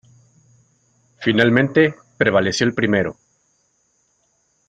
Finalmente 1.19 1.93
prevaleció 2.17 2.65
el 2.65 2.73
primero. 2.73 3.17